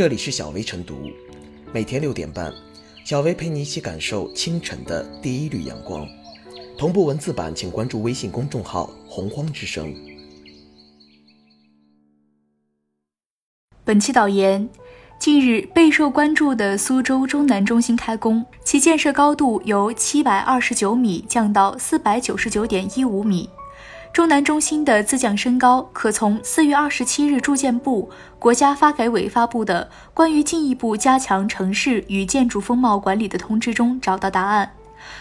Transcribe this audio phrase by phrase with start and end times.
[0.00, 1.10] 这里是小薇晨读，
[1.74, 2.50] 每天六点半，
[3.04, 6.08] 小薇陪你一起感受清晨的第一缕阳光。
[6.78, 9.94] 同步文字版，请关注微信公众号“洪荒之声”。
[13.84, 14.66] 本期导言：
[15.18, 23.50] 近日备受关注的苏州中南中心开工，其建设高度由七百二十九米降到四百九十九点一五米。
[24.12, 28.10] 中南中心的自降身高，可从四月二十七日住建部、
[28.40, 34.68] 国家发改委发布的《关于进一步加强城市与建筑风貌管理的通知》中找到答案。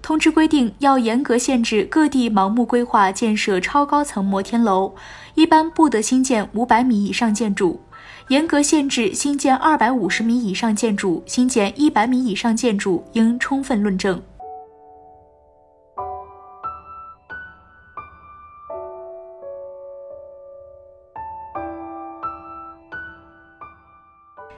[0.00, 4.94] 通知规定，要严格限制各地盲目规划建设超高层摩天楼，
[5.34, 7.80] 一般不得新建五百米以上建筑。
[8.28, 14.20] 严格限制新建二百五十米以上建筑，新建一百米以上建筑应充分论证。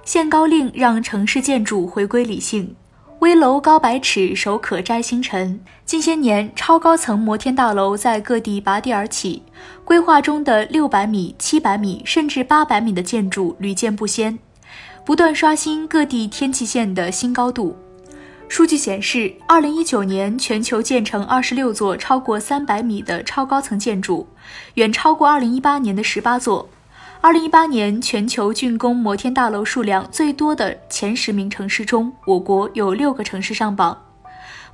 [0.04, 2.74] 限高令让城市建筑回归理性。
[3.20, 5.60] 危楼高百尺，手可摘星辰。
[5.84, 9.44] 近些年，超高层摩天大楼在各地拔地而起，
[9.84, 14.36] 规划中的六百米、七百米甚至八百米的建筑屡见不鲜，
[15.04, 17.76] 不断刷新各地天际线的新高度。
[18.48, 24.26] 数据显示，二零一九年全球建成二十六座超过三百米的超高层建筑，
[24.74, 26.68] 远超过二零一八年的十八座。
[27.22, 33.96] 二零一八年全球竣工摩天大楼数量最多的前十名城市中，我国有六个城市上榜。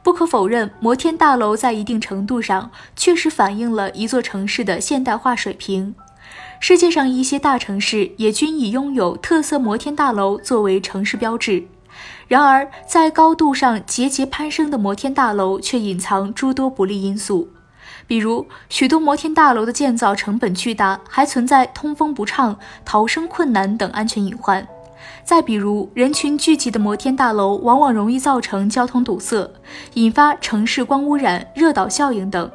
[0.03, 5.95] 不可否认，摩天大楼在一定程度上确实反映了一座城市的现代化水平。
[6.59, 11.65] 世界上一些大城市也均以拥有特色摩天大楼作为城市标志。
[12.29, 17.51] 然而，在高度上节节攀升的摩天大楼却隐藏诸多不利因素。
[18.09, 24.67] 比如，许多摩天大楼的建造成本巨大，还存在通风不畅、逃生困难等安全隐患。
[25.23, 29.51] 再比如，人群聚集的摩天大楼往往容易造成交通堵塞，
[29.93, 32.51] 引发城市光污染、热岛效应等。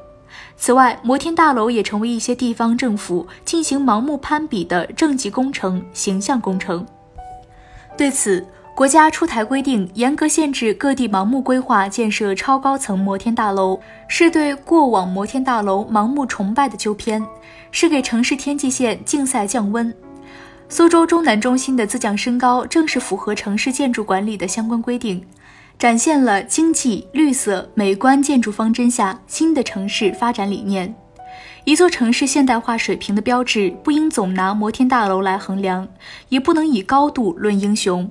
[0.58, 6.84] 此外，摩天大楼也成为一些地方政府进行盲目攀比的政绩工程、形象工程。
[7.96, 8.44] 对此，
[8.76, 17.24] 国家出台规定，严格限制各地盲目规划建设超高层摩天大楼，是对过往摩天大楼盲目崇拜的纠偏，
[17.70, 19.94] 是给城市天际线竞赛降温。
[20.70, 25.24] 苏州中南中心的自降升高，正是符合城市建筑管理的相关规定，
[25.78, 30.96] 展现了经济、绿色、美观建筑方针下新的城市发展理念。
[31.64, 35.88] 一座城市现代化水平的标志，不应总拿摩天大楼来衡量，
[36.30, 38.10] 也不能以高度论英雄。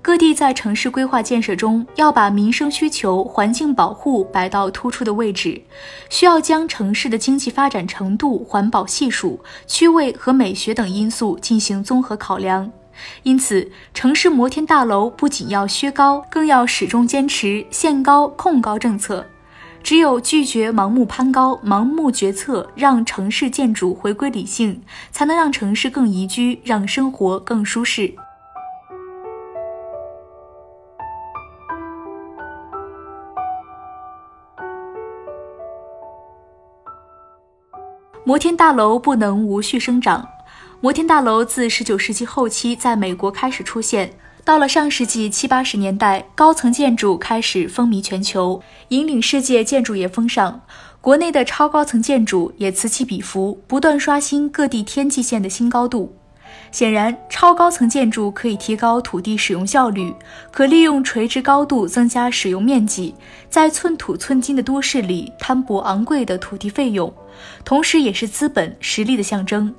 [0.00, 5.60] 各地在城市规划建设中，要把民生需求、环境保护摆到突出的位置，
[6.08, 12.70] 需要将城市的经济发展程度、环保系数、区位和美学等因素进行综合考量。
[13.22, 19.26] 因此，城市摩天大楼不仅要削高，更要始终坚持限高控高政策。
[19.82, 24.82] 只有拒绝盲目攀高、盲目决策，让城市建筑回归理性，
[25.12, 28.14] 才能让城市更宜居，让生活更舒适。
[38.28, 40.28] 摩天大楼不能无序生长。
[40.82, 44.12] 摩天大楼自十九世纪后期在美国开始出现，
[44.44, 50.60] 到了上世纪七八十年代，高层建筑开始风靡全球，引领世界建筑业风尚。
[51.00, 56.17] 国内的超高层建筑也此起彼伏，不断刷新各地天际线的新高度。
[56.70, 60.14] 显然，超高层建筑可以提高土地使用效率，
[60.50, 63.14] 可利用垂直高度增加使用面积，
[63.48, 67.12] 在寸土寸金的都市里摊薄昂贵的土地费用，
[67.64, 69.74] 同时也是资本实力的象征。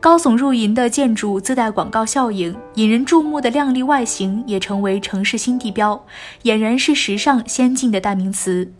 [0.00, 6.04] 高耸入云的建筑自带广告效应，引人注目的亮丽外形也成为城市新地标，
[6.44, 8.72] 俨然是时尚先进的代名词。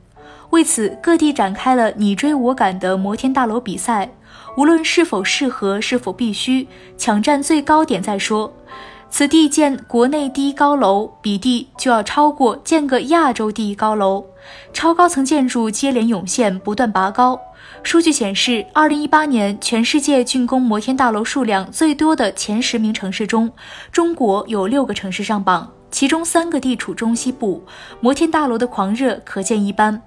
[0.51, 4.13] 为此，各地展开了你追我赶的摩天大楼比赛。
[4.57, 8.53] 无论是否适合，是否必须，抢占最高点再说。
[9.11, 14.25] 此地建国内第一高楼，彼地就要超过建个亚洲第一高楼。
[14.73, 17.41] 超高层建筑接连涌现，不断拔高。
[17.85, 23.51] 数据显示，二零一八年全世界竣工摩天大楼数量最多的前十名城市中，
[23.93, 27.65] 中国有六个城市上榜，其中三个地处中西部。
[28.01, 30.03] 摩天大楼的狂热可见一斑。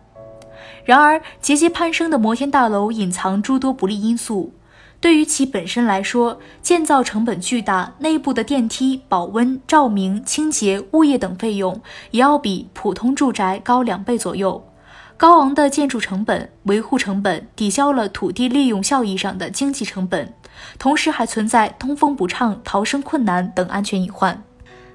[0.86, 4.54] 然而，节节攀升的摩天大楼隐藏诸多不利因素。
[5.00, 11.80] 对于其本身来说，建造成本巨大，内部的电梯、保温、照明、清洁、物业等费用
[12.10, 14.68] 也要比普通住宅高两倍左右。
[15.16, 20.34] 高昂的建筑成本、维护成本抵消了土地利用效益上的经济成本，
[20.80, 24.44] 同时还存在通风不畅、逃生困难等安全隐患。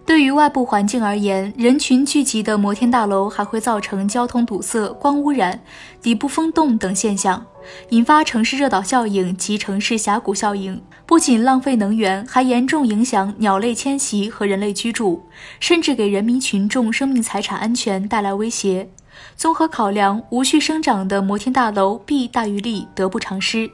[0.04, 5.60] 对于外部环境而言，人群聚集的摩天大楼还会造成交通堵塞、光污染、
[6.02, 7.46] 底部风洞等现象，
[7.90, 10.82] 引发城市热岛效应及城市峡谷效应。
[11.06, 15.24] 不仅浪费能源，还严重影响鸟类迁徙和人类居住，
[15.60, 18.88] 甚至给人民群众生命财产安全带来威胁。
[19.36, 23.70] 综合考量，无序生长的摩天大楼弊大于利，得不偿失。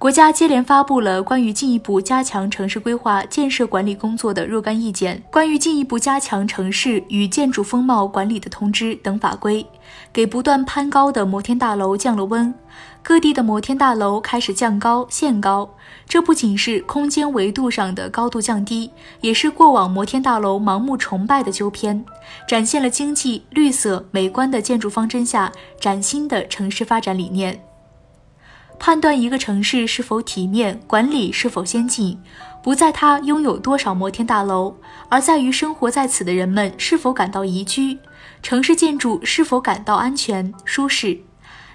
[0.00, 9.66] 国家接连发布了关于进一步加强城市规划建设管理工作的若干意见、关于进一步加强城市与建筑风貌管理的通知等法规，
[10.10, 12.54] 给不断攀高的摩天大楼降了温。
[13.02, 15.68] 各地的摩天大楼开始降高限高，
[16.08, 22.02] 这不仅是空间维度上的高度降低，也是过往摩天大楼盲目崇拜的纠偏，
[22.48, 27.60] 展现了经济、绿色、美观的建筑方针下崭新的城市发展理念。
[28.80, 32.18] 判断一个城市是否体面，管理是否先进，
[32.62, 34.74] 不在它拥有多少摩天大楼，
[35.10, 37.98] 而在于生活在此的人们是否感到宜居，
[38.42, 41.20] 城市建筑是否感到安全舒适。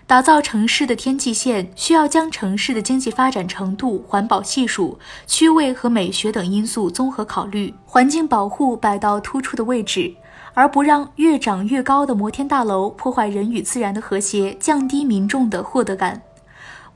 [0.08, 4.98] 打造城市的天际线，需要将城市的经济发展程度、环保系数、
[5.28, 10.12] 区位和美学等因素综合考虑，环境保护摆到突出的位置，
[10.56, 16.24] 而不让越长越高的摩天大楼破坏人与自然的和谐，降低民众的获得感。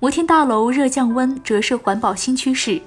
[0.02, 2.82] 摩天大楼热降温折射环保新趋势，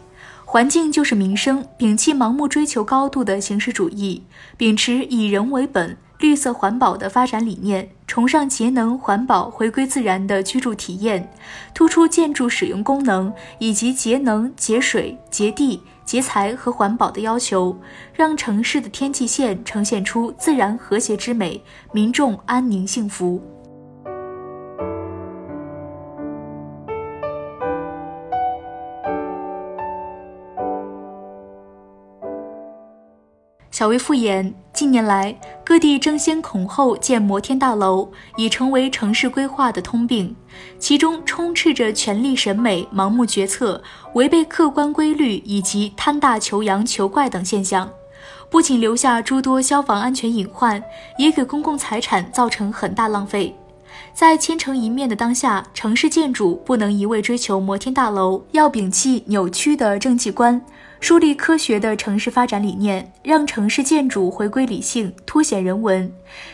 [0.46, 4.22] 环境就是民生，摒弃盲目追求高度的形式主义，
[4.56, 11.30] 秉持以人为本、绿色环保的发展理念，崇尚节能环保、回归自然的居住体验，
[11.74, 17.78] 突出建筑使用功能以及节能、节水、节地、节材和环保的要求，
[18.14, 21.62] 让城市的天际线呈现出自然和谐之美，
[21.92, 23.51] 民众安宁幸福。
[33.72, 35.34] 小薇复言，近年来
[35.64, 40.36] 各地争先恐后建摩天大楼，已成为城市规划的通病。
[40.78, 43.82] 其中充斥着权力审美、盲目决策、
[44.12, 47.90] 违背客观规律以及贪大求洋求怪等现象，
[48.50, 50.84] 不仅留下诸多消防安全隐患，
[51.16, 53.56] 也给公共财产造成很大浪费。
[54.12, 60.60] 在千城一面的当下，城市建筑不能一味追求摩天大楼，要摒弃扭曲的政绩观。
[61.02, 66.08] 树立科学的城市发展理念，让城市建筑回归理性，凸显人文。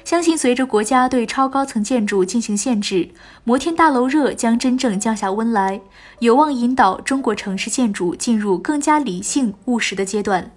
[0.06, 3.10] 相信随着国家对超高层建筑进行限制，
[3.44, 5.78] 摩天大楼热将真正降下温来，
[6.20, 10.50] 有望引导中国城市建筑进入更加理性务实的阶段。